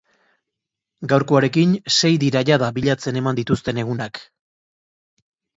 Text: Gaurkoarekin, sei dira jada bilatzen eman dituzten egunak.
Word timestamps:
Gaurkoarekin, 1.11 1.75
sei 1.97 2.11
dira 2.25 2.43
jada 2.51 2.71
bilatzen 2.79 3.21
eman 3.21 3.41
dituzten 3.41 3.83
egunak. 3.85 4.25